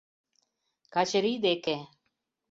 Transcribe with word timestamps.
Качыри 0.93 1.33
деке. 1.45 1.75